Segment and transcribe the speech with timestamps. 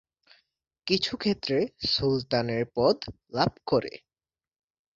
[0.87, 1.57] কিছু ক্ষেত্রে
[1.85, 2.97] সুলতানের পদ
[3.33, 3.93] লাভ করে।